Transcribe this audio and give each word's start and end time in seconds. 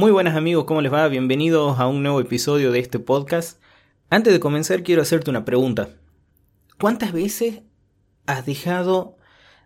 Muy 0.00 0.12
buenas 0.12 0.34
amigos, 0.34 0.64
¿cómo 0.64 0.80
les 0.80 0.90
va? 0.90 1.06
Bienvenidos 1.08 1.78
a 1.78 1.86
un 1.86 2.02
nuevo 2.02 2.22
episodio 2.22 2.72
de 2.72 2.78
este 2.78 2.98
podcast. 2.98 3.60
Antes 4.08 4.32
de 4.32 4.40
comenzar 4.40 4.82
quiero 4.82 5.02
hacerte 5.02 5.28
una 5.28 5.44
pregunta. 5.44 5.90
¿Cuántas 6.78 7.12
veces 7.12 7.60
has 8.24 8.46
dejado 8.46 9.18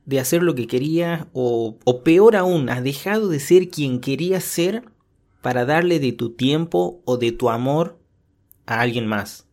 de 0.07 0.19
hacer 0.19 0.43
lo 0.43 0.57
que 0.57 0.67
querías 0.67 1.27
o, 1.35 1.79
peor 2.03 2.35
aún, 2.35 2.69
has 2.69 2.83
dejado 2.83 3.29
de 3.29 3.39
ser 3.39 3.69
quien 3.69 4.01
querías 4.01 4.43
ser 4.43 4.83
para 5.41 5.65
darle 5.67 6.01
de 6.01 6.11
tu 6.11 6.31
tiempo 6.31 7.01
o 7.05 7.17
de 7.17 7.31
tu 7.31 7.49
amor 7.49 8.01
a 8.67 8.81
alguien 8.81 9.07
más? 9.07 9.47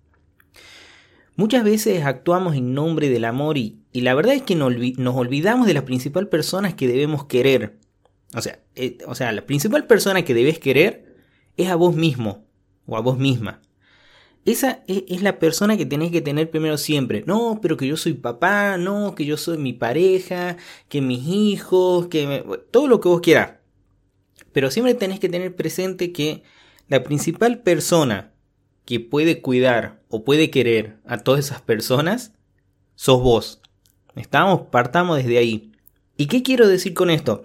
Muchas 1.36 1.64
veces 1.64 2.04
actuamos 2.06 2.56
en 2.56 2.73
nombre 2.73 3.09
del 3.09 3.25
amor 3.25 3.59
y, 3.59 3.78
y 3.93 4.01
la 4.01 4.15
verdad 4.15 4.34
es 4.34 4.42
que 4.42 4.56
nos, 4.56 4.73
olvidamos 5.15 5.68
de 5.68 5.75
la 5.75 5.86
principal 5.86 6.28
persona 6.28 6.75
que 6.75 6.87
debemos 6.87 7.25
querer. 7.25 7.78
O 8.36 8.42
sea, 8.42 8.60
eh, 8.76 8.98
o 9.08 9.16
sea, 9.16 9.32
la 9.32 9.46
principal 9.46 9.88
persona 9.88 10.24
que 10.24 10.34
debes 10.34 10.60
querer 10.60 11.16
es 11.58 11.70
a 11.70 11.76
vos 11.76 11.96
mismo 11.96 12.46
o 12.86 12.98
a 12.98 13.02
vos 13.02 13.18
misma. 13.18 13.62
Esa 14.46 14.84
es, 14.88 15.04
es, 15.07 15.21
la 15.21 15.38
persona 15.38 15.78
que 15.78 15.86
tenés 15.86 16.12
que 16.12 16.21
tener 16.21 16.50
primero 16.50 16.78
siempre. 16.78 17.24
No, 17.28 17.60
pero 17.62 17.78
que 17.78 17.88
yo 17.88 17.98
soy 17.98 18.14
papá, 18.14 18.78
no, 18.78 19.14
que 19.14 19.26
yo 19.26 19.38
soy 19.38 19.57
mi 19.57 19.74
pareja, 19.74 20.57
que 20.90 21.02
mis 21.02 21.28
hijos, 21.28 22.07
que 22.07 22.44
todo 22.71 22.88
lo 22.88 23.00
que 23.00 23.10
vos 23.10 23.21
quieras. 23.21 23.56
Pero 24.52 24.71
siempre 24.71 24.96
tenés 24.96 25.20
que 25.20 25.29
tener 25.29 25.56
presente 25.56 26.12
que 26.12 26.43
la 26.88 27.04
principal 27.04 27.60
persona 27.60 28.34
que 28.86 29.00
puede 29.00 29.42
cuidar 29.42 30.02
o 30.10 30.24
puede 30.24 30.50
querer 30.50 30.98
a 31.06 31.20
todas 31.20 31.46
esas 31.46 31.62
personas 31.62 32.34
sos 32.95 33.22
vos. 33.22 33.62
Estamos, 34.16 34.64
partamos 34.72 35.18
desde 35.18 35.38
ahí. 35.38 35.72
¿Y 36.18 36.26
qué 36.26 36.44
quiero 36.44 36.68
decir 36.68 36.94
con 36.94 37.10
esto? 37.10 37.44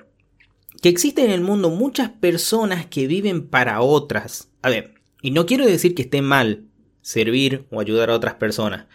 Que 0.83 0.89
existen 0.89 1.27
en 1.27 1.31
el 1.33 1.41
mundo 1.41 1.71
muchas 1.71 2.11
personas 2.11 2.87
que 2.87 3.07
viven 3.07 3.47
para 3.47 3.81
otras. 3.81 4.51
A 4.63 4.69
ver, 4.69 4.95
y 5.23 5.31
no 5.31 5.47
quiero 5.47 5.67
decir 5.67 5.95
que 5.95 6.03
esté 6.03 6.23
mal 6.23 6.65
servir 7.03 7.67
o 7.71 7.81
ayudar 7.81 8.11
a 8.11 8.15
otras 8.15 8.35
personas, 8.35 8.87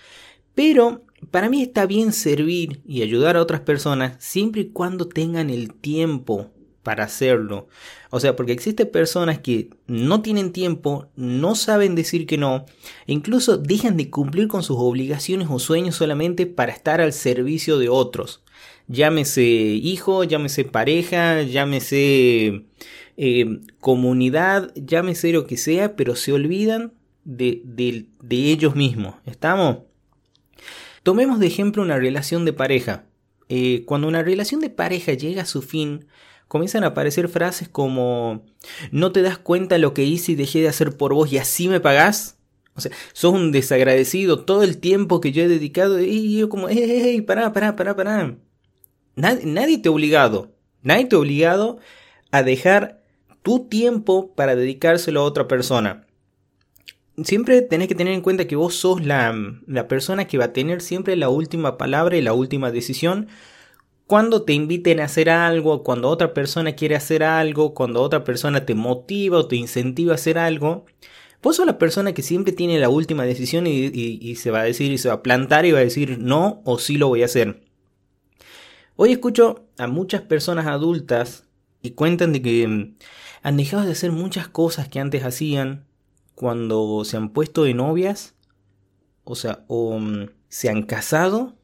pero 0.53 1.03
para 1.29 1.49
mí 1.49 1.61
está 1.61 1.85
bien 1.85 2.13
servir 2.13 2.81
y 2.85 3.01
ayudar 3.01 3.37
a 3.37 3.41
otras 3.41 3.61
personas 3.61 4.15
siempre 4.23 4.61
y 4.61 4.69
cuando 4.69 5.07
tengan 5.07 5.49
el 5.49 5.73
tiempo 5.73 6.51
para 6.83 7.03
hacerlo. 7.03 7.67
O 8.09 8.19
sea, 8.19 8.35
porque 8.35 8.51
existen 8.51 8.89
personas 8.89 9.39
que 9.39 9.69
no 9.87 10.21
tienen 10.21 10.51
tiempo, 10.51 11.07
no 11.15 11.55
saben 11.55 11.95
decir 11.95 12.25
que 12.25 12.37
no, 12.37 12.65
e 13.07 13.13
incluso 13.13 13.57
dejan 13.57 13.97
de 13.97 14.09
cumplir 14.09 14.47
con 14.47 14.63
sus 14.63 14.77
obligaciones 14.79 15.47
o 15.49 15.59
sueños 15.59 15.95
solamente 15.95 16.47
para 16.47 16.71
estar 16.71 17.01
al 17.01 17.13
servicio 17.13 17.77
de 17.77 17.89
otros. 17.89 18.43
Llámese 18.91 19.43
hijo, 19.43 20.25
llámese 20.25 20.65
pareja, 20.65 21.43
llámese 21.43 22.65
eh, 23.15 23.59
comunidad, 23.79 24.73
llámese 24.75 25.31
lo 25.31 25.47
que 25.47 25.55
sea, 25.55 25.95
pero 25.95 26.17
se 26.17 26.33
olvidan 26.33 26.91
de, 27.23 28.05
ellos 28.29 28.75
mismos. 28.75 29.15
¿Estamos? 29.25 29.77
Tomemos 31.03 31.39
de 31.39 31.47
ejemplo 31.47 31.81
una 31.81 31.97
relación 31.97 32.43
de 32.43 32.51
pareja. 32.51 33.05
Eh, 33.47 33.83
cuando 33.85 34.09
una 34.09 34.23
relación 34.23 34.59
de 34.59 34.69
pareja 34.69 35.13
llega 35.13 35.43
a 35.43 35.45
su 35.45 35.61
fin, 35.61 36.07
comienzan 36.49 36.83
a 36.83 36.87
aparecer 36.87 37.29
frases 37.29 37.69
como 37.69 38.43
no 38.91 39.13
te 39.13 39.21
das 39.21 39.37
cuenta 39.37 39.77
lo 39.77 39.93
que 39.93 40.03
hice 40.03 40.33
y 40.33 40.35
dejé 40.35 40.59
de 40.59 40.67
hacer 40.67 40.97
por 40.97 41.13
vos 41.13 41.31
y 41.31 41.37
así 41.37 41.69
me 41.69 41.79
pagás. 41.79 42.37
O 42.75 42.81
sea, 42.81 42.91
sos 43.13 43.33
un 43.33 43.53
desagradecido 43.53 44.43
todo 44.43 44.63
el 44.63 44.79
tiempo 44.79 45.21
que 45.21 45.31
yo 45.31 45.43
he 45.43 45.47
dedicado 45.47 46.01
y 46.01 46.37
yo 46.37 46.49
como, 46.49 46.67
hey, 46.67 47.21
pará, 47.21 47.53
pará, 47.53 47.75
pará, 47.77 47.95
pará. 47.95 48.35
Nadie, 49.21 49.77
te 49.77 49.89
ha 49.89 49.91
obligado, 49.91 50.51
nadie 50.81 51.05
te 51.05 51.15
ha 51.15 51.19
obligado 51.19 51.77
a 52.31 52.41
dejar 52.41 53.03
tu 53.43 53.67
tiempo 53.67 54.33
para 54.33 54.55
dedicárselo 54.55 55.21
a 55.21 55.25
otra 55.25 55.47
persona. 55.47 56.07
Siempre 57.23 57.61
tenés 57.61 57.87
que 57.87 57.95
tener 57.95 58.13
en 58.13 58.21
cuenta 58.21 58.47
que 58.47 58.55
vos 58.55 58.73
sos 58.73 59.05
la, 59.05 59.35
la 59.67 59.87
persona 59.87 60.25
que 60.25 60.39
va 60.39 60.45
a 60.45 60.53
tener 60.53 60.81
siempre 60.81 61.15
la 61.15 61.29
última 61.29 61.77
palabra 61.77 62.17
y 62.17 62.21
la 62.21 62.33
última 62.33 62.71
decisión 62.71 63.27
cuando 64.07 64.41
te 64.41 64.53
inviten 64.53 64.99
a 64.99 65.05
hacer 65.05 65.29
algo, 65.29 65.83
cuando 65.83 66.09
otra 66.09 66.33
persona 66.33 66.73
quiere 66.73 66.95
hacer 66.95 67.23
algo, 67.23 67.73
cuando 67.73 68.01
otra 68.01 68.23
persona 68.23 68.65
te 68.65 68.75
motiva 68.75 69.37
o 69.37 69.47
te 69.47 69.55
incentiva 69.55 70.13
a 70.13 70.15
hacer 70.15 70.37
algo, 70.37 70.85
vos 71.41 71.55
sos 71.55 71.65
la 71.65 71.77
persona 71.77 72.13
que 72.13 72.21
siempre 72.21 72.51
tiene 72.53 72.79
la 72.79 72.89
última 72.89 73.23
decisión 73.23 73.67
y, 73.67 74.35
se 74.35 74.51
va 74.51 74.61
a 74.61 74.63
decir 74.63 74.91
y 74.91 74.97
se 74.97 75.07
va 75.07 75.13
a 75.13 75.23
plantar 75.23 75.65
y 75.65 75.71
va 75.71 75.79
a 75.79 75.83
decir 75.83 76.17
no 76.19 76.61
o 76.65 76.77
sí 76.79 76.97
lo 76.97 77.07
voy 77.07 77.21
a 77.21 77.25
hacer. 77.25 77.70
Hoy 78.95 79.11
escucho 79.11 79.65
a 79.77 79.87
muchas 79.87 80.21
personas 80.21 80.67
adultas 80.67 81.45
y 81.81 81.91
cuentan 81.91 82.33
de 82.33 82.41
que 82.41 82.67
mm, 82.67 82.95
han 83.43 83.57
dejado 83.57 83.85
de 83.85 83.91
hacer 83.91 84.11
muchas 84.11 84.47
cosas 84.47 84.87
que 84.87 84.99
antes 84.99 85.23
hacían 85.23 85.85
cuando 86.35 87.03
se 87.05 87.17
han 87.17 87.29
puesto 87.29 87.63
de 87.63 87.73
novias, 87.73 88.35
o 89.23 89.35
sea, 89.35 89.63
o 89.67 89.99
mm, 89.99 90.29
se 90.49 90.69
han 90.69 90.83
casado 90.83 91.55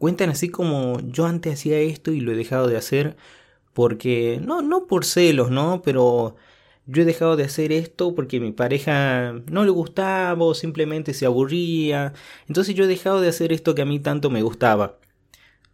cuentan 0.00 0.30
así 0.30 0.48
como 0.48 0.98
yo 1.02 1.26
antes 1.26 1.52
hacía 1.54 1.78
esto 1.78 2.12
y 2.12 2.20
lo 2.20 2.32
he 2.32 2.36
dejado 2.36 2.68
de 2.68 2.78
hacer 2.78 3.16
porque 3.74 4.40
no 4.42 4.62
no 4.62 4.86
por 4.86 5.04
celos, 5.04 5.50
¿no? 5.50 5.82
Pero 5.82 6.36
yo 6.86 7.02
he 7.02 7.04
dejado 7.04 7.36
de 7.36 7.44
hacer 7.44 7.72
esto 7.72 8.14
porque 8.14 8.40
mi 8.40 8.52
pareja 8.52 9.34
no 9.50 9.64
le 9.64 9.70
gustaba 9.70 10.44
o 10.44 10.54
simplemente 10.54 11.14
se 11.14 11.26
aburría. 11.26 12.14
Entonces 12.48 12.74
yo 12.74 12.84
he 12.84 12.86
dejado 12.88 13.20
de 13.20 13.28
hacer 13.28 13.52
esto 13.52 13.74
que 13.74 13.82
a 13.82 13.86
mí 13.86 14.00
tanto 14.00 14.30
me 14.30 14.42
gustaba. 14.42 14.98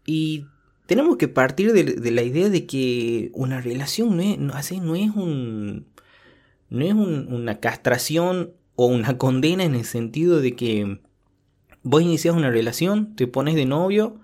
Y 0.07 0.47
tenemos 0.87 1.17
que 1.17 1.29
partir 1.29 1.73
de, 1.73 2.11
la 2.11 2.23
idea 2.23 2.49
de 2.49 2.67
que 2.67 3.31
una 3.35 3.61
relación 3.61 4.17
no 4.17 4.23
es, 4.23 4.39
no, 4.39 4.55
así, 4.55 4.81
no 4.81 4.95
es 4.95 5.11
un 5.11 5.87
no 6.69 6.85
es 6.85 6.95
una 6.95 7.61
castración 7.61 8.53
o 8.75 8.87
una 8.87 9.19
condena 9.19 9.65
en 9.65 9.75
el 9.75 9.85
sentido 9.85 10.41
de 10.41 10.57
que 10.57 11.01
vos 11.83 12.03
inicias 12.03 12.35
una 12.35 12.51
relación, 12.51 13.15
te 13.15 13.27
pones 13.27 13.55
de 13.55 13.67
novio 13.67 14.17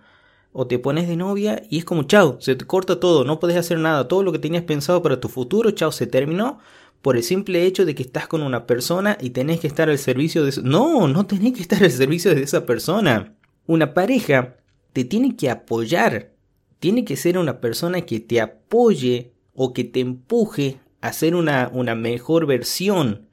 o 0.53 0.67
te 0.67 0.79
pones 0.79 1.09
de 1.09 1.17
novia 1.17 1.63
y 1.71 1.79
es 1.79 1.85
como 1.85 2.05
chao, 2.05 2.41
se 2.41 2.57
te 2.57 2.67
corta 2.67 3.01
todo, 3.01 3.25
no 3.25 3.41
puedes 3.41 3.57
hacer 3.57 3.79
nada, 3.79 4.09
todo 4.09 4.23
lo 4.23 4.33
que 4.33 4.39
tenías 4.39 4.65
pensado 4.65 5.03
para 5.03 5.21
tu 5.21 5.29
futuro, 5.29 5.71
chao, 5.71 5.93
se 5.93 6.07
terminó 6.07 6.59
por 7.03 7.17
el 7.17 7.25
simple 7.25 7.65
hecho 7.67 7.85
de 7.85 7.95
que 7.95 8.05
estás 8.05 8.29
con 8.29 8.43
una 8.43 8.67
persona 8.67 9.19
y 9.21 9.31
tenés 9.31 9.61
que 9.61 9.67
estar 9.67 9.91
al 9.91 9.99
servicio 9.99 10.45
de 10.45 10.51
eso. 10.51 10.63
No, 10.63 11.09
no 11.09 11.27
tenés 11.27 11.53
que 11.53 11.61
estar 11.61 11.83
al 11.83 11.91
servicio 11.91 12.33
de 12.33 12.43
esa 12.43 12.65
persona. 12.65 13.35
Una 13.67 13.93
pareja 13.93 14.57
te 14.93 15.05
tiene 15.05 15.37
que 15.37 15.51
apoyar, 15.51 16.31
tiene 16.83 17.05
que 17.05 17.17
ser 17.17 17.39
una 17.39 17.61
persona 17.61 18.01
que 18.01 18.19
te 18.19 18.41
apoye 18.41 19.31
o 19.55 19.73
que 19.73 19.85
te 19.85 20.01
empuje 20.01 20.81
a 21.01 21.13
ser 21.13 21.37
una, 21.37 21.71
una 21.73 21.95
mejor 21.95 22.45
versión. 22.45 23.29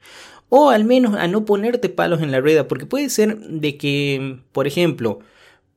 O 0.48 0.70
al 0.70 0.84
menos 0.84 1.16
a 1.16 1.26
no 1.26 1.44
ponerte 1.44 1.88
palos 1.88 2.22
en 2.22 2.30
la 2.30 2.40
rueda, 2.40 2.68
porque 2.68 2.86
puede 2.86 3.10
ser 3.10 3.36
de 3.40 3.76
que, 3.76 4.38
por 4.52 4.68
ejemplo, 4.68 5.18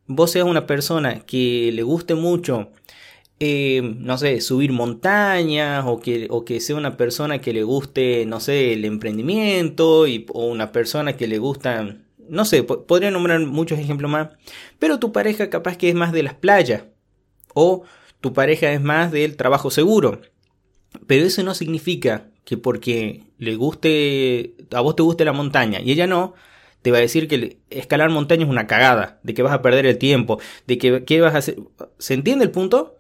vos 0.06 0.29
seas 0.29 0.45
una 0.45 0.67
persona 0.67 1.22
que 1.22 1.72
le 1.73 1.81
guste 1.81 2.13
mucho, 2.13 2.69
eh, 3.39 3.81
no 3.97 4.19
sé, 4.19 4.40
subir 4.41 4.72
montañas, 4.72 5.84
o 5.88 6.00
que, 6.00 6.28
o 6.29 6.45
que 6.45 6.59
sea 6.59 6.75
una 6.75 6.95
persona 6.95 7.41
que 7.41 7.53
le 7.53 7.63
guste, 7.63 8.28
no 8.28 8.40
sé, 8.40 8.73
el 8.73 8.85
emprendimiento, 8.85 10.05
y, 10.05 10.28
o 10.31 10.45
una 10.45 10.72
persona 10.72 11.17
que 11.17 11.28
le 11.28 11.40
gusta, 11.40 11.97
no 12.29 12.45
sé, 12.45 12.61
podría 12.61 13.09
nombrar 13.09 13.40
muchos 13.40 13.79
ejemplos 13.79 14.11
más, 14.11 14.29
pero 14.78 15.00
tu 15.00 15.11
pareja 15.11 15.50
capaz 15.50 15.75
que 15.75 15.90
es 15.90 15.95
más 15.95 16.11
de 16.11 16.22
las 16.22 16.35
playas, 16.35 16.84
o 17.53 17.84
tu 18.22 18.34
pareja 18.34 18.72
es 18.72 18.81
más 18.81 19.12
del 19.12 19.36
trabajo 19.36 19.72
seguro. 19.72 20.22
Pero 21.08 21.25
eso 21.25 21.44
no 21.44 21.53
significa 21.53 22.30
que 22.46 22.58
porque 22.58 23.24
le 23.38 23.56
guste, 23.56 24.56
a 24.72 24.81
vos 24.81 24.96
te 24.96 25.03
guste 25.03 25.25
la 25.25 25.34
montaña 25.34 25.80
y 25.81 25.91
ella 25.91 26.08
no, 26.08 26.34
te 26.81 26.91
va 26.91 26.97
a 26.97 27.02
decir 27.02 27.28
que 27.28 27.59
escalar 27.69 28.09
montaña 28.09 28.44
es 28.44 28.50
una 28.50 28.67
cagada, 28.67 29.20
de 29.23 29.34
que 29.34 29.41
vas 29.41 29.53
a 29.53 29.61
perder 29.61 29.85
el 29.85 29.97
tiempo, 29.97 30.40
de 30.67 30.78
que 30.78 31.03
¿qué 31.05 31.22
vas 31.22 31.34
a 31.34 31.40
hacer. 31.40 31.58
¿Se 31.97 32.14
entiende 32.14 32.44
el 32.44 32.52
punto? 32.52 33.00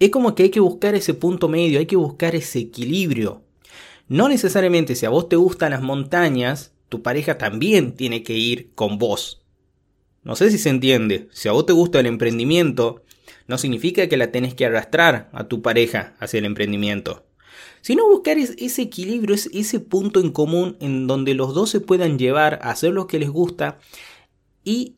Es 0.00 0.10
como 0.10 0.34
que 0.34 0.44
hay 0.44 0.50
que 0.50 0.60
buscar 0.60 0.94
ese 0.94 1.14
punto 1.14 1.48
medio, 1.48 1.78
hay 1.78 1.86
que 1.86 1.96
buscar 1.96 2.34
ese 2.34 2.58
equilibrio. 2.58 3.42
No 4.08 4.28
necesariamente 4.28 4.96
si 4.96 5.06
a 5.06 5.10
vos 5.10 5.28
te 5.28 5.36
gustan 5.36 5.70
las 5.70 5.82
montañas, 5.82 6.72
tu 6.88 7.02
pareja 7.02 7.38
también 7.38 7.94
tiene 7.96 8.22
que 8.22 8.34
ir 8.34 8.72
con 8.74 8.98
vos. 8.98 9.42
No 10.24 10.36
sé 10.36 10.50
si 10.50 10.58
se 10.58 10.70
entiende. 10.70 11.28
Si 11.32 11.48
a 11.48 11.52
vos 11.52 11.66
te 11.66 11.72
gusta 11.72 12.00
el 12.00 12.06
emprendimiento, 12.06 13.02
no 13.46 13.58
significa 13.58 14.06
que 14.08 14.16
la 14.16 14.30
tenés 14.30 14.54
que 14.54 14.66
arrastrar 14.66 15.30
a 15.32 15.44
tu 15.44 15.62
pareja 15.62 16.14
hacia 16.20 16.38
el 16.38 16.44
emprendimiento 16.44 17.24
sino 17.82 18.08
buscar 18.08 18.38
ese 18.38 18.82
equilibrio, 18.82 19.34
ese 19.34 19.80
punto 19.80 20.20
en 20.20 20.30
común 20.30 20.76
en 20.80 21.06
donde 21.06 21.34
los 21.34 21.52
dos 21.52 21.68
se 21.68 21.80
puedan 21.80 22.18
llevar 22.18 22.60
a 22.62 22.70
hacer 22.70 22.92
lo 22.92 23.06
que 23.06 23.18
les 23.18 23.28
gusta 23.28 23.78
y, 24.64 24.94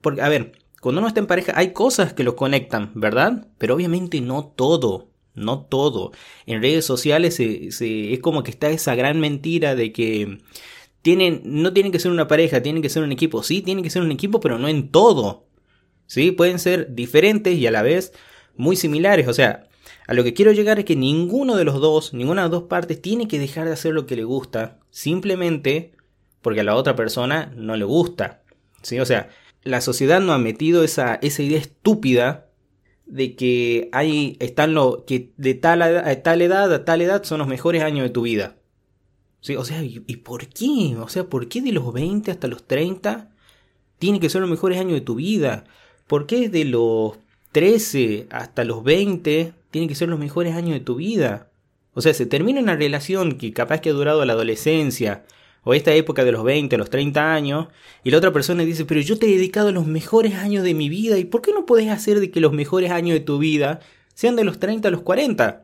porque, 0.00 0.22
a 0.22 0.28
ver, 0.28 0.52
cuando 0.80 1.00
uno 1.00 1.08
está 1.08 1.20
en 1.20 1.26
pareja 1.26 1.52
hay 1.56 1.72
cosas 1.72 2.12
que 2.12 2.24
los 2.24 2.34
conectan, 2.34 2.92
¿verdad? 2.94 3.48
Pero 3.58 3.74
obviamente 3.74 4.20
no 4.20 4.46
todo, 4.46 5.10
no 5.34 5.60
todo. 5.62 6.12
En 6.46 6.62
redes 6.62 6.84
sociales 6.84 7.38
es 7.40 8.20
como 8.20 8.42
que 8.42 8.50
está 8.50 8.70
esa 8.70 8.94
gran 8.94 9.20
mentira 9.20 9.74
de 9.74 9.92
que 9.92 10.38
tienen, 11.02 11.42
no 11.44 11.72
tienen 11.72 11.92
que 11.92 11.98
ser 11.98 12.12
una 12.12 12.28
pareja, 12.28 12.62
tienen 12.62 12.82
que 12.82 12.88
ser 12.88 13.02
un 13.02 13.12
equipo. 13.12 13.42
Sí, 13.42 13.62
tienen 13.62 13.82
que 13.84 13.90
ser 13.90 14.02
un 14.02 14.12
equipo, 14.12 14.40
pero 14.40 14.58
no 14.58 14.68
en 14.68 14.90
todo. 14.90 15.46
Sí, 16.06 16.30
pueden 16.30 16.58
ser 16.58 16.94
diferentes 16.94 17.56
y 17.56 17.66
a 17.66 17.70
la 17.70 17.82
vez 17.82 18.12
muy 18.56 18.76
similares. 18.76 19.28
O 19.28 19.34
sea, 19.34 19.68
A 20.06 20.14
lo 20.14 20.24
que 20.24 20.34
quiero 20.34 20.52
llegar 20.52 20.78
es 20.78 20.84
que 20.84 20.96
ninguno 20.96 21.56
de 21.56 21.64
los 21.64 21.80
dos, 21.80 22.12
ninguna 22.12 22.42
de 22.42 22.46
las 22.46 22.50
dos 22.50 22.64
partes 22.64 23.00
tiene 23.00 23.28
que 23.28 23.38
dejar 23.38 23.66
de 23.66 23.72
hacer 23.72 23.94
lo 23.94 24.06
que 24.06 24.16
le 24.16 24.24
gusta, 24.24 24.78
simplemente 24.90 25.92
porque 26.42 26.60
a 26.60 26.64
la 26.64 26.74
otra 26.74 26.96
persona 26.96 27.52
no 27.56 27.76
le 27.76 27.84
gusta. 27.84 28.42
¿sí? 28.82 28.98
O 29.00 29.06
sea, 29.06 29.30
la 29.62 29.80
sociedad 29.80 30.20
no 30.20 30.32
ha 30.32 30.38
metido 30.38 30.84
esa, 30.84 31.18
idea 31.22 31.58
estúpida 31.58 32.48
de 33.06 33.36
que 33.36 33.88
hay, 33.92 34.36
están 34.40 34.74
lo, 34.74 35.04
que 35.06 35.32
de 35.36 35.54
tal, 35.54 35.82
a 35.82 36.22
tal 36.22 36.42
edad 36.42 36.72
a 36.72 36.84
tal 36.84 37.00
edad 37.02 37.24
son 37.24 37.38
los 37.38 37.48
mejores 37.48 37.82
años 37.82 38.04
de 38.04 38.10
tu 38.10 38.22
vida. 38.22 38.56
¿Sí? 39.40 39.56
O 39.56 39.64
sea, 39.64 39.82
¿y, 39.82 39.98
por 39.98 40.46
qué? 40.48 40.96
O 40.98 41.08
sea, 41.08 41.24
¿por 41.24 41.48
qué 41.48 41.60
de 41.62 41.72
los 41.72 41.92
20 41.92 42.30
hasta 42.30 42.46
los 42.46 42.64
30 42.64 43.30
tienen 43.98 44.20
que 44.20 44.30
ser 44.30 44.40
los 44.40 44.50
mejores 44.50 44.78
años 44.78 44.94
de 44.94 45.00
tu 45.00 45.16
vida? 45.16 45.64
¿Por 46.12 46.26
qué 46.26 46.50
de 46.50 46.66
los 46.66 47.12
13 47.52 48.26
hasta 48.28 48.64
los 48.64 48.84
20 48.84 49.54
tienen 49.70 49.88
que 49.88 49.94
ser 49.94 50.10
los 50.10 50.18
mejores 50.18 50.54
años 50.54 50.74
de 50.74 50.80
tu 50.80 50.96
vida? 50.96 51.48
O 51.94 52.02
sea, 52.02 52.12
se 52.12 52.26
termina 52.26 52.60
una 52.60 52.76
relación 52.76 53.38
que 53.38 53.54
capaz 53.54 53.80
que 53.80 53.88
ha 53.88 53.94
durado 53.94 54.22
la 54.26 54.34
adolescencia, 54.34 55.24
o 55.64 55.72
esta 55.72 55.94
época 55.94 56.26
de 56.26 56.32
los 56.32 56.44
20, 56.44 56.76
los 56.76 56.90
30 56.90 57.32
años, 57.32 57.68
y 58.04 58.10
la 58.10 58.18
otra 58.18 58.30
persona 58.30 58.62
dice, 58.62 58.84
pero 58.84 59.00
yo 59.00 59.18
te 59.18 59.24
he 59.24 59.36
dedicado 59.36 59.72
los 59.72 59.86
mejores 59.86 60.34
años 60.34 60.64
de 60.64 60.74
mi 60.74 60.90
vida, 60.90 61.16
¿y 61.16 61.24
por 61.24 61.40
qué 61.40 61.54
no 61.54 61.64
podés 61.64 61.88
hacer 61.88 62.20
de 62.20 62.30
que 62.30 62.40
los 62.40 62.52
mejores 62.52 62.90
años 62.90 63.14
de 63.14 63.20
tu 63.20 63.38
vida 63.38 63.80
sean 64.12 64.36
de 64.36 64.44
los 64.44 64.58
30 64.58 64.88
a 64.88 64.90
los 64.90 65.00
40? 65.00 65.61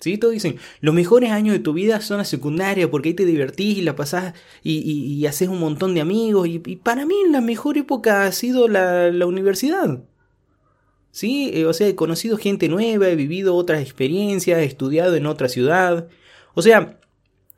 ¿Sí? 0.00 0.16
Todos 0.16 0.34
dicen, 0.34 0.56
los 0.80 0.94
mejores 0.94 1.32
años 1.32 1.54
de 1.54 1.58
tu 1.58 1.72
vida 1.72 2.00
son 2.00 2.18
la 2.18 2.24
secundaria, 2.24 2.90
porque 2.90 3.10
ahí 3.10 3.14
te 3.14 3.24
divertís 3.24 3.78
y 3.78 3.82
la 3.82 3.96
pasás 3.96 4.34
y, 4.62 5.26
haces 5.26 5.48
un 5.48 5.58
montón 5.58 5.94
de 5.94 6.00
amigos, 6.00 6.46
y, 6.48 6.58
para 6.58 7.04
mí 7.04 7.16
la 7.30 7.40
mejor 7.40 7.78
época 7.78 8.24
ha 8.24 8.32
sido 8.32 8.68
la, 8.68 9.10
la 9.10 9.26
universidad. 9.26 10.00
¿Sí? 11.10 11.50
Eh, 11.52 11.66
o 11.66 11.72
sea, 11.72 11.88
he 11.88 11.94
conocido 11.94 12.36
gente 12.36 12.68
nueva, 12.68 13.08
he 13.08 13.16
vivido 13.16 13.56
otras 13.56 13.82
experiencias, 13.82 14.60
he 14.60 14.64
estudiado 14.64 15.16
en 15.16 15.26
otra 15.26 15.48
ciudad. 15.48 16.08
O 16.54 16.62
sea, 16.62 17.00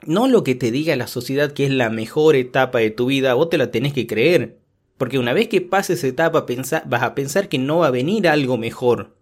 no 0.06 0.28
lo 0.28 0.44
que 0.44 0.54
te 0.54 0.70
diga 0.70 0.96
la 0.96 1.06
sociedad 1.06 1.52
que 1.52 1.66
es 1.66 1.70
la 1.70 1.90
mejor 1.90 2.37
etapa 2.37 2.78
de 2.78 2.90
tu 2.90 3.06
vida, 3.06 3.34
vos 3.34 3.50
te 3.50 3.58
la 3.58 3.70
tenés 3.70 3.92
que 3.92 4.06
creer. 4.06 4.58
Porque 4.96 5.19
una 5.19 5.32
vez 5.32 5.48
que 5.48 5.60
pases 5.60 5.98
esa 5.98 6.08
etapa 6.08 6.46
vas 6.87 7.02
a 7.02 7.14
pensar 7.14 7.48
que 7.48 7.58
no 7.58 7.78
va 7.78 7.88
a 7.88 7.90
venir 7.90 8.28
algo 8.28 8.58
mejor. 8.58 9.16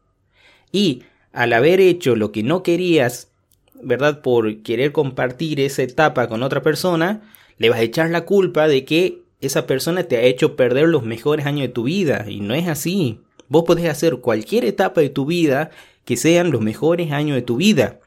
Y 0.73 1.03
al 1.33 1.53
haber 1.53 1.81
hecho 1.81 2.17
lo 2.17 2.33
que 2.33 2.43
no 2.43 2.63
querías, 2.63 3.29
¿verdad? 3.83 4.23
Por 4.23 4.63
querer 4.63 4.93
compartir 4.93 5.61
esa 5.61 5.83
etapa 5.83 6.29
con 6.29 6.43
otra 6.43 6.63
persona, 6.63 7.23
le 7.59 7.71
vas 7.71 7.79
a 7.79 7.83
echar 7.83 8.11
la 8.11 8.25
culpa 8.25 8.69
de 8.69 8.85
que 8.85 9.23
esa 9.41 9.67
persona 9.67 10.05
te 10.05 10.17
ha 10.17 10.23
hecho 10.23 10.57
perder 10.57 10.89
los 10.89 11.05
mejores 11.05 11.47
años 11.47 11.63
de 11.63 11.69
tu 11.69 11.85
vida. 11.85 12.25
Y 12.29 12.41
no 12.41 12.55
es 12.55 12.69
así. 12.69 13.21
Vos 13.49 13.65
podés 13.65 13.89
hacer 13.89 14.17
cualquier 14.17 14.65
etapa 14.65 15.01
de 15.01 15.11
tu 15.11 15.27
vida 15.27 15.71
que 16.05 16.17
sean 16.17 16.51
los 16.51 16.61
mejores 16.61 17.13
años 17.13 17.37
de 17.37 17.43
tu 17.43 17.57
vida. 17.57 18.01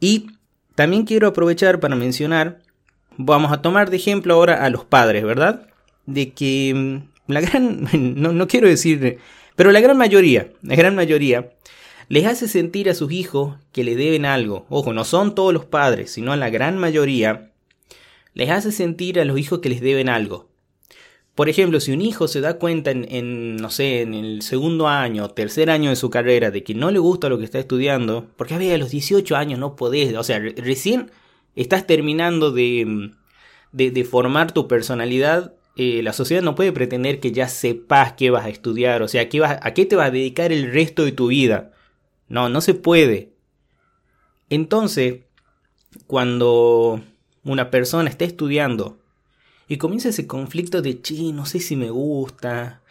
Y 0.00 0.26
también 0.74 1.04
quiero 1.04 1.28
aprovechar 1.28 1.80
para 1.80 1.96
mencionar, 1.96 2.60
vamos 3.16 3.52
a 3.52 3.60
tomar 3.62 3.90
de 3.90 3.96
ejemplo 3.96 4.34
ahora 4.34 4.64
a 4.64 4.70
los 4.70 4.84
padres, 4.84 5.24
¿verdad? 5.24 5.66
De 6.06 6.32
que 6.32 6.72
mm, 6.74 7.32
la 7.32 7.40
gran, 7.40 7.88
no, 7.92 8.32
no 8.32 8.48
quiero 8.48 8.68
decir, 8.68 9.18
pero 9.56 9.72
la 9.72 9.80
gran 9.80 9.96
mayoría, 9.96 10.52
la 10.62 10.76
gran 10.76 10.94
mayoría, 10.94 11.50
les 12.10 12.26
hace 12.26 12.48
sentir 12.48 12.90
a 12.90 12.94
sus 12.94 13.12
hijos 13.12 13.54
que 13.70 13.84
le 13.84 13.94
deben 13.94 14.26
algo. 14.26 14.66
Ojo, 14.68 14.92
no 14.92 15.04
son 15.04 15.36
todos 15.36 15.54
los 15.54 15.64
padres, 15.64 16.10
sino 16.10 16.34
la 16.34 16.50
gran 16.50 16.76
mayoría, 16.76 17.52
les 18.34 18.50
hace 18.50 18.72
sentir 18.72 19.20
a 19.20 19.24
los 19.24 19.38
hijos 19.38 19.60
que 19.60 19.68
les 19.68 19.80
deben 19.80 20.08
algo. 20.08 20.48
Por 21.36 21.48
ejemplo, 21.48 21.78
si 21.78 21.92
un 21.92 22.02
hijo 22.02 22.26
se 22.26 22.40
da 22.40 22.54
cuenta 22.54 22.90
en, 22.90 23.56
no 23.56 23.70
sé, 23.70 24.00
en 24.00 24.14
el 24.14 24.42
segundo 24.42 24.88
año, 24.88 25.28
tercer 25.28 25.70
año 25.70 25.90
de 25.90 25.94
su 25.94 26.10
carrera, 26.10 26.50
de 26.50 26.64
que 26.64 26.74
no 26.74 26.90
le 26.90 26.98
gusta 26.98 27.28
lo 27.28 27.38
que 27.38 27.44
está 27.44 27.60
estudiando, 27.60 28.26
porque 28.36 28.54
a 28.54 28.58
ver, 28.58 28.74
a 28.74 28.78
los 28.78 28.90
18 28.90 29.36
años 29.36 29.60
no 29.60 29.76
podés, 29.76 30.12
o 30.16 30.24
sea, 30.24 30.40
recién 30.40 31.12
estás 31.54 31.86
terminando 31.86 32.50
de, 32.50 33.12
de, 33.70 34.04
formar 34.04 34.50
tu 34.50 34.66
personalidad, 34.66 35.54
eh, 35.76 36.02
la 36.02 36.12
sociedad 36.12 36.42
no 36.42 36.56
puede 36.56 36.72
pretender 36.72 37.20
que 37.20 37.30
ya 37.30 37.46
sepas 37.46 38.14
qué 38.14 38.30
vas 38.30 38.46
a 38.46 38.50
estudiar, 38.50 39.00
o 39.00 39.06
sea, 39.06 39.28
qué 39.28 39.38
vas, 39.38 39.60
a 39.62 39.74
qué 39.74 39.86
te 39.86 39.94
vas 39.94 40.08
a 40.08 40.10
dedicar 40.10 40.50
el 40.50 40.72
resto 40.72 41.04
de 41.04 41.12
tu 41.12 41.28
vida. 41.28 41.70
No, 42.30 42.48
no 42.48 42.62
se 42.62 42.72
puede. 42.74 43.32
Entonces, 44.48 45.20
cuando 46.06 47.02
una 47.44 47.70
persona 47.70 48.08
está 48.08 48.24
estudiando 48.24 48.98
y 49.68 49.76
comienza 49.76 50.08
ese 50.08 50.26
conflicto 50.26 50.80
de, 50.80 51.02
che, 51.02 51.32
no 51.32 51.44
sé 51.44 51.58
si 51.58 51.76
me 51.76 51.90
gusta, 51.90 52.82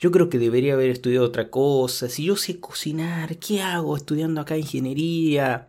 yo 0.00 0.10
creo 0.10 0.28
que 0.28 0.38
debería 0.38 0.74
haber 0.74 0.90
estudiado 0.90 1.24
otra 1.26 1.48
cosa, 1.48 2.08
si 2.08 2.24
yo 2.24 2.36
sé 2.36 2.58
cocinar, 2.60 3.38
¿qué 3.38 3.62
hago 3.62 3.96
estudiando 3.96 4.40
acá 4.40 4.56
ingeniería? 4.56 5.68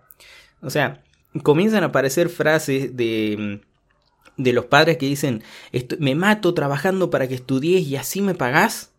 O 0.62 0.72
sea, 0.72 1.04
comienzan 1.44 1.84
a 1.84 1.88
aparecer 1.88 2.30
frases 2.30 2.98
de, 2.98 3.62
de 4.38 4.54
los 4.54 4.66
padres 4.66 4.98
que 4.98 5.06
dicen, 5.06 5.44
me 6.00 6.16
mato 6.16 6.56
trabajando 6.56 7.12
para 7.12 7.28
que 7.28 7.36
estudies 7.36 7.88
y 7.88 7.96
así 7.96 8.22
me 8.22 8.34
pagás. 8.34 8.92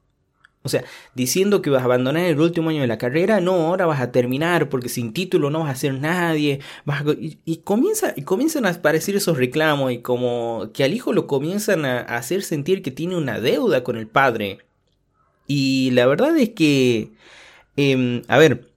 O 0.63 0.69
sea, 0.69 0.85
diciendo 1.15 1.63
que 1.63 1.71
vas 1.71 1.81
a 1.81 1.87
abandonar 1.87 2.25
el 2.27 2.39
último 2.39 2.69
año 2.69 2.83
de 2.83 2.87
la 2.87 2.99
carrera, 2.99 3.41
no, 3.41 3.53
ahora 3.53 3.87
vas 3.87 4.01
a 4.01 4.13
terminar 4.13 4.69
porque 4.69 4.91
sin 4.91 5.15
título 5.15 5.49
no 5.49 5.61
vas 5.61 5.71
a 5.71 5.75
ser 5.75 5.95
nadie. 5.95 6.61
y, 7.47 7.57
comienza, 7.59 8.13
y 8.15 8.23
comienzan 8.23 8.67
a 8.67 8.71
aparecer 8.71 9.17
esos 9.17 9.39
reclamos 9.39 9.91
y 9.93 9.99
como 10.01 10.71
que 10.75 10.85
al 10.85 10.93
hijo 10.93 11.15
lo 11.15 11.27
comienzan 11.27 11.87
a, 11.87 12.01
hacer 12.01 12.43
sentir 12.43 12.83
que 12.83 12.91
tiene 12.91 13.17
una 13.17 13.41
deuda 13.41 13.83
con 13.85 13.97
el 13.97 14.07
padre. 14.07 14.59
Y 15.47 15.91
la 15.93 16.07
verdad 16.07 16.37
es 16.37 16.51
que, 16.51 17.13
em, 17.77 18.23
a 18.29 18.39
ver, 18.39 18.71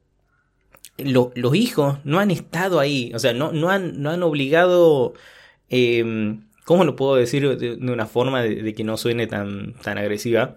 los 0.98 1.56
hijos 1.56 1.98
no 2.06 2.20
han 2.20 2.32
estado 2.32 2.80
ahí, 2.80 3.12
o 3.16 3.20
sea, 3.20 3.34
no, 3.34 3.52
no, 3.52 3.70
han, 3.70 4.02
no 4.02 4.10
han 4.12 4.24
obligado... 4.24 5.14
Em, 5.70 6.46
¿Cómo 6.66 6.86
lo 6.86 6.96
puedo 6.96 7.16
decir 7.16 7.58
de, 7.58 7.74
una 7.92 8.06
forma 8.06 8.42
de, 8.42 8.74
que 8.74 8.84
no 8.86 8.96
suene 8.98 9.28
tan, 9.28 9.74
tan 9.82 9.98
agresiva? 9.98 10.56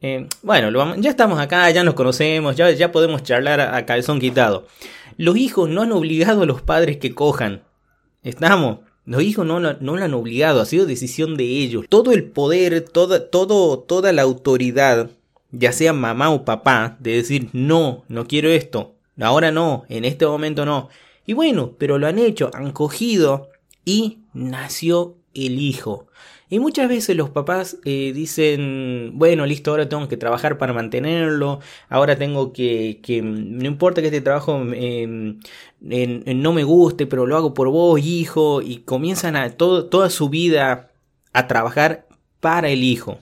Eh, 0.00 0.28
bueno, 0.42 0.96
ya 0.96 1.10
estamos 1.10 1.40
acá, 1.40 1.68
ya 1.70 1.82
nos 1.82 1.94
conocemos, 1.94 2.54
ya, 2.56 2.70
ya 2.70 2.92
podemos 2.92 3.22
charlar 3.22 3.60
a, 3.60 3.84
calzón 3.84 4.20
quitado. 4.20 4.66
Los 5.16 5.36
hijos 5.36 5.68
no 5.68 5.82
han 5.82 5.92
obligado 5.92 6.42
a 6.42 6.46
los 6.46 6.62
padres 6.62 6.98
que 6.98 7.14
cojan. 7.14 7.62
Estamos. 8.22 8.80
Los 9.04 9.22
hijos 9.22 9.46
no, 9.46 9.58
no, 9.58 9.74
lo 9.80 10.04
han 10.04 10.14
obligado, 10.14 10.60
ha 10.60 10.66
sido 10.66 10.84
decisión 10.84 11.36
de 11.36 11.44
ellos. 11.44 11.86
Todo 11.88 12.12
el 12.12 12.24
poder, 12.24 12.82
toda, 12.82 13.30
todo, 13.30 13.78
toda 13.78 14.12
la 14.12 14.22
autoridad, 14.22 15.10
ya 15.50 15.72
sea 15.72 15.94
mamá 15.94 16.30
o 16.30 16.44
papá, 16.44 16.98
de 17.00 17.12
decir 17.12 17.48
no, 17.54 18.04
no 18.08 18.26
quiero 18.26 18.50
esto, 18.50 18.96
ahora 19.18 19.50
no, 19.50 19.86
en 19.88 20.04
este 20.04 20.26
momento 20.26 20.66
no. 20.66 20.90
Y 21.24 21.32
bueno, 21.32 21.72
pero 21.78 21.98
lo 21.98 22.06
han 22.06 22.18
hecho, 22.18 22.50
han 22.52 22.70
cogido 22.70 23.48
y 23.84 24.18
nació 24.34 25.17
el 25.46 25.60
hijo. 25.60 26.08
Y 26.50 26.60
muchas 26.60 26.88
veces 26.88 27.14
los 27.16 27.30
papás 27.30 27.76
eh, 27.84 28.12
dicen, 28.14 29.12
bueno, 29.14 29.44
listo, 29.44 29.70
ahora 29.70 29.88
tengo 29.88 30.08
que 30.08 30.16
trabajar 30.16 30.56
para 30.56 30.72
mantenerlo, 30.72 31.60
ahora 31.90 32.16
tengo 32.16 32.52
que, 32.54 33.00
que 33.02 33.20
no 33.20 33.66
importa 33.66 34.00
que 34.00 34.06
este 34.08 34.22
trabajo 34.22 34.58
em, 34.72 35.40
no 35.80 36.52
me 36.54 36.64
guste, 36.64 37.06
pero 37.06 37.26
lo 37.26 37.36
hago 37.36 37.52
por 37.52 37.68
vos, 37.68 38.00
hijo, 38.02 38.62
y 38.62 38.78
comienzan 38.78 39.36
a 39.36 39.50
toda 39.50 40.08
su 40.10 40.30
vida 40.30 40.90
a 41.34 41.46
trabajar 41.48 42.06
para 42.40 42.70
el 42.70 42.82
hijo. 42.82 43.18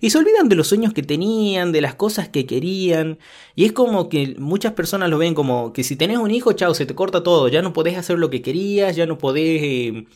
Y 0.00 0.10
se 0.10 0.18
olvidan 0.18 0.48
de 0.48 0.56
los 0.56 0.66
sueños 0.66 0.92
que 0.92 1.04
tenían, 1.04 1.70
de 1.70 1.80
las 1.80 1.94
cosas 1.94 2.28
que 2.28 2.44
querían. 2.44 3.18
Y 3.54 3.64
es 3.66 3.72
como 3.72 4.08
que 4.08 4.34
muchas 4.36 4.72
personas 4.72 5.08
lo 5.10 5.16
ven 5.16 5.32
como 5.32 5.72
que 5.72 5.84
si 5.84 5.94
tenés 5.94 6.18
un 6.18 6.32
hijo, 6.32 6.52
chao, 6.54 6.74
se 6.74 6.86
te 6.86 6.94
corta 6.96 7.22
todo. 7.22 7.46
Ya 7.48 7.62
no 7.62 7.72
podés 7.72 7.96
hacer 7.96 8.18
lo 8.18 8.28
que 8.28 8.42
querías, 8.42 8.96
ya 8.96 9.06
no 9.06 9.16
podés 9.16 9.62
em, 9.62 10.06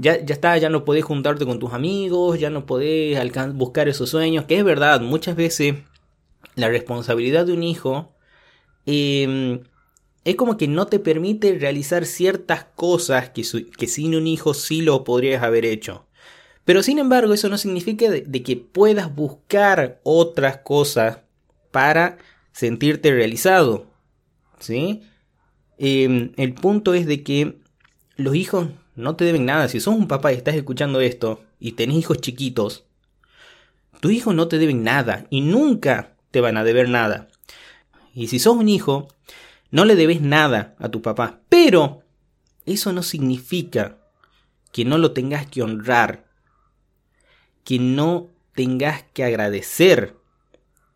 ya, 0.00 0.24
ya 0.24 0.34
está, 0.34 0.56
ya 0.58 0.70
no 0.70 0.84
podés 0.84 1.04
juntarte 1.04 1.44
con 1.44 1.58
tus 1.58 1.72
amigos, 1.72 2.38
ya 2.38 2.50
no 2.50 2.66
podés 2.66 3.18
buscar 3.54 3.88
esos 3.88 4.08
sueños, 4.08 4.44
que 4.44 4.56
es 4.56 4.64
verdad, 4.64 5.00
muchas 5.00 5.34
veces 5.34 5.74
la 6.54 6.68
responsabilidad 6.68 7.46
de 7.46 7.52
un 7.52 7.64
hijo 7.64 8.14
em, 8.86 9.60
es 10.24 10.36
como 10.36 10.56
que 10.56 10.68
no 10.68 10.86
te 10.86 11.00
permite 11.00 11.58
realizar 11.58 12.04
ciertas 12.06 12.64
cosas 12.76 13.30
que, 13.30 13.42
sin 13.42 14.14
un 14.14 14.28
hijo 14.28 14.54
sí 14.54 14.82
lo 14.82 15.02
podrías 15.02 15.42
haber 15.42 15.64
hecho. 15.64 16.06
Pero 16.64 16.82
sin 16.82 16.98
embargo, 16.98 17.34
eso 17.34 17.48
no 17.48 17.58
significa 17.58 18.08
de, 18.10 18.42
que 18.42 18.56
puedas 18.56 19.14
buscar 19.14 20.00
otras 20.04 20.58
cosas 20.58 21.20
para 21.72 22.18
sentirte 22.52 23.10
realizado. 23.10 23.86
¿Sí? 24.60 25.02
Em, 25.78 26.32
el 26.36 26.54
punto 26.54 26.94
es 26.94 27.06
de 27.06 27.22
que 27.24 27.58
los 28.16 28.34
hijos 28.34 28.68
no 28.98 29.14
te 29.14 29.24
deben 29.24 29.46
nada. 29.46 29.68
Si 29.68 29.78
sos 29.80 29.94
un 29.94 30.08
papá 30.08 30.32
y 30.32 30.36
estás 30.36 30.56
escuchando 30.56 31.00
esto 31.00 31.40
y 31.60 31.72
tenés 31.72 31.96
hijos 31.98 32.20
chiquitos, 32.20 32.84
tus 34.00 34.12
hijos 34.12 34.34
no 34.34 34.48
te 34.48 34.58
deben 34.58 34.82
nada 34.82 35.26
y 35.30 35.40
nunca 35.40 36.16
te 36.32 36.40
van 36.40 36.56
a 36.56 36.64
deber 36.64 36.88
nada. 36.88 37.28
Y 38.12 38.26
si 38.26 38.40
sos 38.40 38.56
un 38.56 38.68
hijo, 38.68 39.08
no 39.70 39.84
le 39.84 39.94
debes 39.94 40.20
nada 40.20 40.74
a 40.78 40.88
tu 40.88 41.00
papá. 41.00 41.40
Pero 41.48 42.02
eso 42.66 42.92
no 42.92 43.04
significa 43.04 43.98
que 44.72 44.84
no 44.84 44.98
lo 44.98 45.12
tengas 45.12 45.46
que 45.46 45.62
honrar, 45.62 46.26
que 47.64 47.78
no 47.78 48.30
tengas 48.54 49.04
que 49.12 49.22
agradecer 49.22 50.16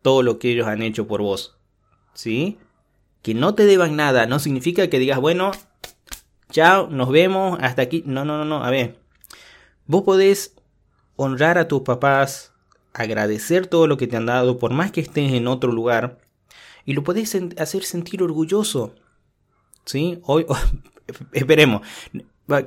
todo 0.01 0.23
lo 0.23 0.39
que 0.39 0.51
ellos 0.51 0.67
han 0.67 0.81
hecho 0.81 1.07
por 1.07 1.21
vos. 1.21 1.57
¿Sí? 2.13 2.57
Que 3.21 3.33
no 3.33 3.55
te 3.55 3.63
deban 3.65 3.95
nada 3.95 4.25
no 4.25 4.39
significa 4.39 4.89
que 4.89 4.99
digas, 4.99 5.19
bueno, 5.19 5.51
chao, 6.53 6.87
nos 6.89 7.09
vemos, 7.09 7.57
hasta 7.61 7.81
aquí. 7.81 8.03
No, 8.05 8.23
no, 8.23 8.37
no, 8.37 8.45
no, 8.45 8.63
a 8.63 8.69
ver. 8.69 8.97
Vos 9.85 10.03
podés 10.03 10.55
honrar 11.17 11.57
a 11.57 11.67
tus 11.67 11.81
papás, 11.81 12.53
agradecer 12.93 13.67
todo 13.67 13.87
lo 13.87 13.97
que 13.97 14.07
te 14.07 14.15
han 14.15 14.27
dado, 14.27 14.59
por 14.59 14.71
más 14.71 14.91
que 14.91 15.01
estés 15.01 15.33
en 15.33 15.47
otro 15.47 15.73
lugar, 15.73 16.19
y 16.85 16.93
lo 16.93 17.03
podés 17.03 17.35
hacer 17.57 17.83
sentir 17.83 18.23
orgulloso. 18.23 18.95
¿Sí? 19.85 20.19
Hoy, 20.23 20.45
esperemos. 21.33 21.85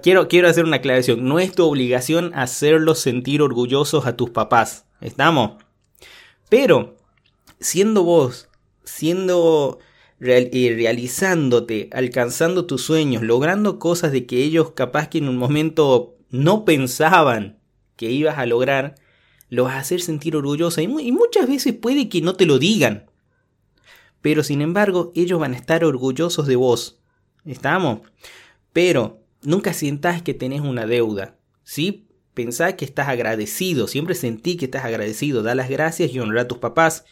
Quiero, 0.03 0.29
quiero 0.29 0.49
hacer 0.49 0.65
una 0.65 0.77
aclaración. 0.77 1.27
No 1.27 1.39
es 1.39 1.55
tu 1.55 1.65
obligación 1.65 2.33
hacerlos 2.35 2.99
sentir 2.99 3.41
orgullosos 3.41 4.07
a 4.07 4.17
tus 4.17 4.31
papás. 4.31 4.85
¿Estamos? 5.01 5.63
Pero, 6.49 6.97
siendo 7.61 8.03
vos, 8.03 8.49
siendo 8.85 9.79
y 10.21 10.71
realizándote, 10.71 11.91
alcanzando 11.93 12.65
tus 12.67 12.83
sueños, 12.83 13.23
logrando 13.23 13.79
cosas 13.79 14.13
de 14.13 14.27
que 14.27 14.43
ellos 14.43 14.71
capaz 14.73 15.09
que 15.09 15.19
en 15.19 15.29
un 15.29 15.37
momento 15.37 16.17
no 16.31 16.65
pensaban 16.65 17.59
que 17.97 18.11
ibas 18.11 18.39
a 18.39 18.47
lograr, 18.47 18.95
lo 19.49 19.65
vas 19.65 19.75
a 19.75 19.81
hacer 19.81 20.01
sentir 20.01 20.37
orgullosa. 20.37 20.83
y 20.83 20.89
muchas 20.89 21.49
veces 21.49 21.75
puede 21.75 22.09
que 22.09 22.23
no 22.23 22.35
te 22.35 22.47
lo 22.47 22.59
digan. 22.59 23.11
Pero 24.23 24.43
sin 24.43 24.61
embargo, 24.61 25.13
ellos 25.15 25.39
van 25.39 25.53
a 25.53 25.57
estar 25.57 25.85
orgullosos 25.85 26.47
de 26.47 26.57
vos. 26.57 26.99
¿Estamos? 27.45 28.01
Pero 28.73 29.21
nunca 29.43 29.73
sientas 29.73 30.23
que 30.23 30.35
tenés 30.35 30.63
una 30.63 30.87
deuda. 30.87 31.37
¿Sí? 31.63 32.09
Pensá 32.35 32.75
que 32.75 32.85
estás 32.85 33.09
agradecido. 33.09 33.87
Siempre 33.87 34.15
sentí 34.15 34.57
que 34.57 34.65
estás 34.65 34.85
agradecido. 34.85 35.43
Da 35.43 35.55
las 35.55 35.71
gracias 35.71 36.13
y 36.13 36.19
honra 36.19 36.43
a 36.43 36.49
tus 36.49 36.59
papás. 36.59 37.05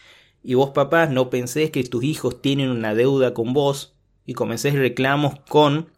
Y 0.44 0.54
vos 0.54 0.70
papás 0.70 1.10
no 1.10 1.30
pensés 1.30 1.70
que 1.70 1.82
tus 1.84 2.04
hijos 2.04 2.42
tienen 2.42 2.70
una 2.70 2.94
deuda 2.94 3.32
con 3.32 3.54
vos 3.54 3.94
y 4.26 4.34
comencés 4.34 4.74
reclamos 4.74 5.40
con 5.48 5.88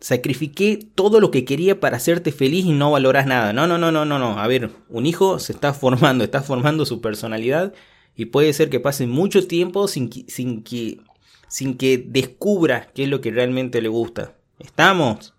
sacrifiqué 0.00 0.78
todo 0.94 1.20
lo 1.20 1.30
que 1.30 1.44
quería 1.44 1.78
para 1.78 1.98
hacerte 1.98 2.32
feliz 2.32 2.64
y 2.64 2.72
no 2.72 2.90
valorás 2.90 3.26
nada. 3.26 3.52
No, 3.52 3.66
no, 3.66 3.76
no, 3.76 3.92
no, 3.92 4.06
no, 4.06 4.18
no. 4.18 4.38
A 4.38 4.46
ver, 4.46 4.70
un 4.88 5.04
hijo 5.04 5.38
se 5.38 5.52
está 5.52 5.74
formando, 5.74 6.24
está 6.24 6.42
formando 6.42 6.86
su 6.86 7.02
personalidad 7.02 7.74
y 8.16 8.26
puede 8.26 8.52
ser 8.54 8.70
que 8.70 8.80
pase 8.80 9.06
mucho 9.06 9.46
tiempo 9.46 9.86
sin 9.86 10.08
que, 10.08 10.24
sin 10.28 10.62
que, 10.62 11.00
sin 11.48 11.76
que 11.76 11.98
descubra 11.98 12.90
qué 12.94 13.04
es 13.04 13.08
lo 13.10 13.20
que 13.20 13.30
realmente 13.30 13.82
le 13.82 13.88
gusta. 13.88 14.34
¿Estamos? 14.58 15.34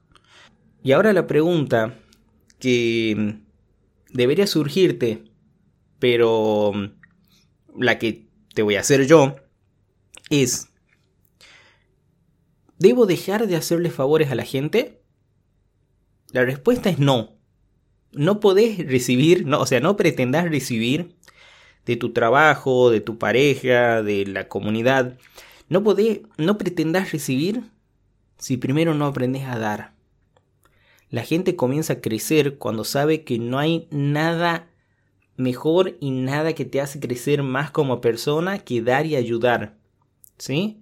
Y 0.84 0.92
ahora 0.92 1.14
la 1.14 1.26
pregunta 1.26 1.96
que 2.60 3.40
debería 4.12 4.46
surgirte, 4.46 5.24
pero 6.00 6.74
la 7.76 7.98
que 7.98 8.31
te 8.54 8.62
voy 8.62 8.76
a 8.76 8.82
hacer 8.82 9.08
yo, 9.08 9.36
es, 10.30 10.70
¿debo 12.78 13.06
dejar 13.06 13.48
de 13.48 13.56
hacerle 13.56 13.90
favores 13.90 14.32
a 14.32 14.36
la 14.36 14.46
gente? 14.46 15.02
La 16.32 16.46
respuesta 16.46 16.90
es 16.90 17.00
no. 17.00 17.38
No 18.14 18.40
podés 18.40 18.86
recibir, 18.88 19.46
no, 19.46 19.62
o 19.62 19.66
sea, 19.66 19.80
no 19.80 19.96
pretendas 19.96 20.50
recibir 20.50 21.16
de 21.86 21.96
tu 21.96 22.12
trabajo, 22.12 22.90
de 22.90 23.02
tu 23.02 23.18
pareja, 23.18 24.04
de 24.04 24.26
la 24.26 24.48
comunidad. 24.48 25.18
No 25.70 25.84
podés, 25.84 26.22
no 26.38 26.58
pretendas 26.58 27.12
recibir 27.12 27.64
si 28.38 28.58
primero 28.58 28.94
no 28.94 29.06
aprendes 29.06 29.44
a 29.44 29.58
dar. 29.58 29.94
La 31.10 31.24
gente 31.24 31.56
comienza 31.56 31.94
a 31.94 32.02
crecer 32.02 32.58
cuando 32.58 32.84
sabe 32.84 33.24
que 33.24 33.38
no 33.38 33.60
hay 33.60 33.88
nada 33.92 34.71
mejor 35.42 35.98
y 36.00 36.12
nada 36.12 36.54
que 36.54 36.66
te 36.66 36.82
hace 36.82 37.00
crecer 37.00 37.44
más 37.44 37.72
como 37.72 38.02
persona 38.02 38.60
que 38.60 38.82
dar 38.82 39.06
y 39.06 39.16
ayudar. 39.16 39.78
¿Sí? 40.38 40.82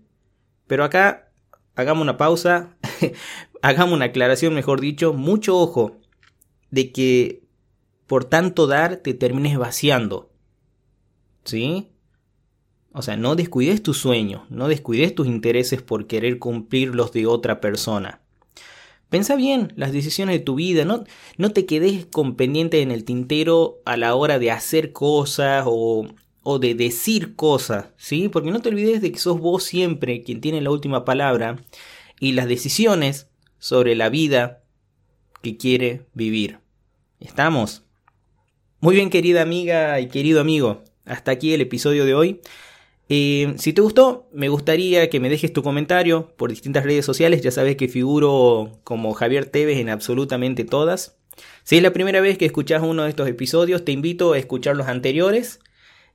Pero 0.67 0.83
acá 0.83 1.31
hagamos 1.75 2.03
una 2.03 2.17
pausa, 2.17 2.77
hagamos 3.61 3.95
una 3.95 4.05
aclaración, 4.05 4.53
mejor 4.53 4.81
dicho, 4.81 5.13
mucho 5.13 5.57
ojo 5.57 5.97
de 6.71 6.91
que 6.91 7.43
por 8.07 8.25
tanto 8.25 8.67
dar 8.67 8.97
te 8.97 9.13
termines 9.13 9.57
vaciando. 9.57 10.29
¿Sí? 11.43 11.91
O 12.91 13.01
sea, 13.01 13.17
no 13.17 13.35
descuides 13.35 13.83
tus 13.83 13.97
sueños, 13.97 14.41
no 14.49 14.67
descuides 14.67 15.13
tus 15.13 15.27
intereses 15.27 15.81
por 15.81 16.07
querer 16.07 16.39
cumplir 16.39 16.95
los 16.95 17.11
de 17.11 17.27
otra 17.27 17.61
persona. 17.61 18.21
Pensa 19.09 19.35
bien 19.35 19.73
las 19.75 19.91
decisiones 19.91 20.37
de 20.37 20.45
tu 20.45 20.55
vida, 20.55 20.85
no, 20.85 21.03
no 21.37 21.51
te 21.51 21.65
quedes 21.65 22.05
con 22.05 22.35
pendiente 22.35 22.81
en 22.81 22.91
el 22.91 23.05
tintero 23.05 23.81
a 23.85 23.97
la 23.97 24.13
hora 24.13 24.37
de 24.37 24.51
hacer 24.51 24.91
cosas 24.91 25.63
o, 25.67 26.07
o 26.43 26.59
de 26.59 26.75
decir 26.75 27.35
cosas, 27.35 27.87
¿sí? 27.97 28.29
Porque 28.29 28.51
no 28.51 28.61
te 28.61 28.69
olvides 28.69 29.01
de 29.01 29.11
que 29.11 29.17
sos 29.17 29.39
vos 29.39 29.63
siempre 29.63 30.21
quien 30.21 30.41
tiene 30.41 30.61
la 30.61 30.69
última 30.69 31.05
palabra 31.05 31.59
y 32.19 32.33
las 32.33 32.47
decisiones 32.47 33.27
sobre 33.57 33.95
la 33.95 34.09
vida 34.09 34.63
que 35.41 35.57
quiere 35.57 36.05
vivir. 36.13 36.59
¿Estamos? 37.19 37.83
Muy 38.79 38.95
bien 38.95 39.09
querida 39.09 39.41
amiga 39.41 39.99
y 39.99 40.07
querido 40.07 40.39
amigo, 40.39 40.83
hasta 41.05 41.31
aquí 41.31 41.53
el 41.53 41.61
episodio 41.61 42.05
de 42.05 42.13
hoy. 42.13 42.41
Eh, 43.09 43.55
si 43.57 43.73
te 43.73 43.81
gustó, 43.81 44.29
me 44.31 44.49
gustaría 44.49 45.09
que 45.09 45.19
me 45.19 45.29
dejes 45.29 45.51
tu 45.51 45.63
comentario 45.63 46.33
por 46.37 46.51
distintas 46.51 46.83
redes 46.83 47.05
sociales. 47.05 47.41
Ya 47.41 47.51
sabes 47.51 47.75
que 47.75 47.87
figuro 47.87 48.79
como 48.83 49.13
Javier 49.13 49.47
Tevez 49.47 49.79
en 49.79 49.89
absolutamente 49.89 50.63
todas. 50.63 51.17
Si 51.63 51.77
es 51.77 51.83
la 51.83 51.93
primera 51.93 52.21
vez 52.21 52.37
que 52.37 52.45
escuchas 52.45 52.83
uno 52.83 53.03
de 53.03 53.09
estos 53.09 53.27
episodios, 53.27 53.83
te 53.83 53.91
invito 53.91 54.33
a 54.33 54.37
escuchar 54.37 54.75
los 54.75 54.87
anteriores 54.87 55.59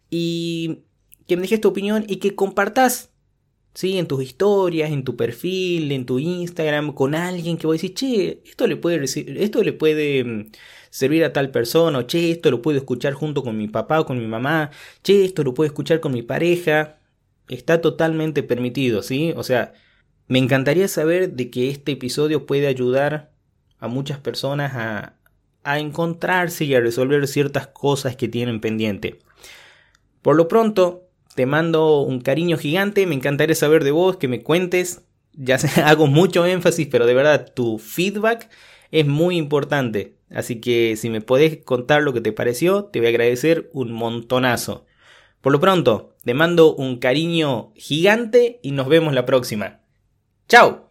y 0.09 0.85
que 1.27 1.37
me 1.37 1.43
dejes 1.43 1.61
tu 1.61 1.69
opinión 1.69 2.05
y 2.07 2.17
que 2.17 2.35
compartas 2.35 3.11
¿sí? 3.75 3.99
en 3.99 4.07
tus 4.07 4.23
historias, 4.23 4.91
en 4.91 5.05
tu 5.05 5.17
perfil, 5.17 5.93
en 5.93 6.07
tu 6.07 6.19
Instagram, 6.19 6.93
con 6.95 7.15
alguien 7.15 7.59
que 7.59 7.67
vos 7.67 7.81
decís, 7.81 7.95
che, 7.95 8.43
esto 8.45 8.67
le 8.67 8.77
puede, 8.77 9.05
esto 9.05 9.63
le 9.63 9.73
puede 9.73 10.25
mm, 10.25 10.51
servir 10.91 11.25
a 11.25 11.33
tal 11.33 11.51
persona, 11.51 11.99
o 11.99 12.07
che, 12.07 12.31
esto 12.31 12.51
lo 12.51 12.63
puedo 12.63 12.79
escuchar 12.79 13.15
junto 13.15 13.43
con 13.43 13.57
mi 13.57 13.69
papá 13.69 14.01
o 14.01 14.07
con 14.07 14.19
mi 14.19 14.27
mamá, 14.27 14.71
che, 15.03 15.25
esto 15.25 15.43
lo 15.45 15.55
puedo 15.55 15.67
escuchar 15.67 16.01
con 16.01 16.13
mi 16.13 16.23
pareja, 16.23 16.99
está 17.49 17.81
totalmente 17.81 18.43
permitido, 18.43 19.03
¿sí? 19.03 19.33
O 19.37 19.43
sea, 19.43 19.75
me 20.29 20.39
encantaría 20.39 20.89
saber 20.89 21.33
de 21.35 21.51
que 21.51 21.71
este 21.71 21.93
episodio 21.93 22.47
puede 22.47 22.67
ayudar 22.69 23.33
a 23.79 23.89
muchas 23.89 24.19
personas 24.19 24.73
a, 24.75 25.19
a 25.65 25.79
encontrarse 25.79 26.65
y 26.65 26.75
a 26.75 26.81
resolver 26.81 27.27
ciertas 27.29 27.67
cosas 27.69 28.17
que 28.17 28.29
tienen 28.29 28.61
pendiente. 28.61 29.19
Por 30.23 30.37
lo 30.37 30.49
pronto, 30.49 31.04
te 31.35 31.47
mando 31.47 32.01
un 32.01 32.21
cariño 32.21 32.57
gigante, 32.57 33.07
me 33.07 33.15
encantaría 33.15 33.55
saber 33.55 33.85
de 33.85 33.91
vos, 33.91 34.17
que 34.17 34.29
me 34.29 34.43
cuentes, 34.43 35.03
ya 35.33 35.57
hago 35.85 36.07
mucho 36.07 36.47
énfasis, 36.47 36.89
pero 36.91 37.07
de 37.07 37.15
verdad 37.15 37.53
tu 37.55 37.79
feedback 37.79 38.51
es 38.91 39.07
muy 39.07 39.37
importante. 39.37 40.17
Así 40.31 40.61
que 40.61 40.97
si 40.97 41.11
me 41.11 41.21
podés 41.21 41.59
contar 41.59 42.03
lo 42.03 42.13
que 42.13 42.21
te 42.21 42.33
pareció, 42.33 42.85
te 42.85 42.99
voy 42.99 43.07
a 43.07 43.11
agradecer 43.11 43.71
un 43.73 43.93
montonazo. 43.93 44.87
Por 45.41 45.53
lo 45.53 45.61
pronto, 45.61 46.15
te 46.25 46.35
mando 46.35 46.75
un 46.75 46.99
cariño 46.99 47.73
gigante 47.77 48.61
y 48.63 48.73
nos 48.73 48.89
vemos 48.89 49.13
la 49.13 49.27
próxima. 49.27 49.81
¡Chao! 50.49 50.84